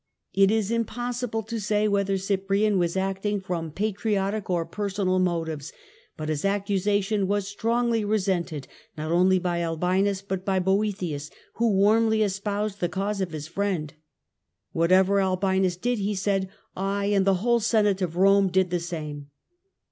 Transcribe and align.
It 0.33 0.49
is 0.49 0.71
impossible 0.71 1.43
to 1.43 1.59
say 1.61 1.87
whether 1.87 2.17
Cyprian 2.17 2.79
was 2.79 2.97
acting 2.97 3.39
from 3.39 3.69
patriotic 3.69 4.49
or 4.49 4.65
personal 4.65 5.19
motives, 5.19 5.71
but 6.17 6.27
his 6.27 6.43
accusation 6.43 7.27
was 7.27 7.47
strongly 7.47 8.03
resented 8.03 8.67
not 8.97 9.11
only 9.11 9.37
by 9.37 9.61
Albinus 9.63 10.23
but 10.23 10.43
by 10.43 10.57
Boethius, 10.57 11.29
who 11.57 11.71
warmly 11.75 12.23
espoused 12.23 12.79
the 12.79 12.89
cause 12.89 13.21
of 13.21 13.29
his 13.29 13.47
friend." 13.47 13.93
Whatever 14.71 15.21
Albinus 15.21 15.77
did," 15.77 15.99
he 15.99 16.15
said," 16.15 16.49
I 16.75 17.05
and 17.13 17.23
the 17.23 17.35
whole 17.35 17.59
Senate 17.59 18.01
of 18.01 18.15
Rome 18.15 18.47
did 18.47 18.71
the 18.71 18.79
same." 18.79 19.29